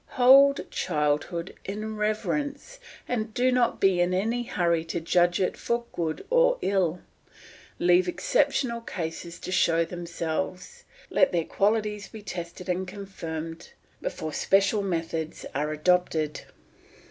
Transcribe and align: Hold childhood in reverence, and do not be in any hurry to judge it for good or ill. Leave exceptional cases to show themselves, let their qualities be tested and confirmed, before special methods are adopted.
Hold 0.17 0.61
childhood 0.71 1.53
in 1.63 1.95
reverence, 1.95 2.79
and 3.07 3.31
do 3.35 3.51
not 3.51 3.79
be 3.79 4.01
in 4.01 4.15
any 4.15 4.41
hurry 4.41 4.83
to 4.85 4.99
judge 4.99 5.39
it 5.39 5.55
for 5.55 5.85
good 5.93 6.25
or 6.31 6.57
ill. 6.63 7.01
Leave 7.77 8.07
exceptional 8.07 8.81
cases 8.81 9.39
to 9.41 9.51
show 9.51 9.85
themselves, 9.85 10.85
let 11.11 11.31
their 11.31 11.45
qualities 11.45 12.07
be 12.07 12.23
tested 12.23 12.67
and 12.67 12.87
confirmed, 12.87 13.73
before 14.01 14.33
special 14.33 14.81
methods 14.81 15.45
are 15.53 15.71
adopted. 15.71 16.45